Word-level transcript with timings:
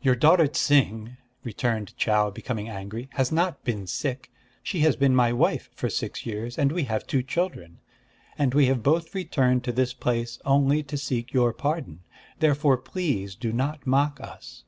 "Your 0.00 0.16
daughter 0.16 0.48
Ts'ing," 0.48 1.18
returned 1.44 1.94
Chau, 1.96 2.30
becoming 2.32 2.68
angry, 2.68 3.08
"has 3.12 3.30
not 3.30 3.62
been 3.62 3.86
sick. 3.86 4.28
She 4.60 4.80
has 4.80 4.96
been 4.96 5.14
my 5.14 5.32
wife 5.32 5.70
for 5.72 5.88
six 5.88 6.26
years; 6.26 6.58
and 6.58 6.72
we 6.72 6.82
have 6.86 7.06
two 7.06 7.22
children; 7.22 7.78
and 8.36 8.54
we 8.54 8.66
have 8.66 8.82
both 8.82 9.14
returned 9.14 9.62
to 9.62 9.72
this 9.72 9.94
place 9.94 10.40
only 10.44 10.82
to 10.82 10.96
seek 10.98 11.32
your 11.32 11.52
pardon. 11.52 12.00
Therefore 12.40 12.76
please 12.76 13.36
do 13.36 13.52
not 13.52 13.86
mock 13.86 14.18
us!" 14.20 14.64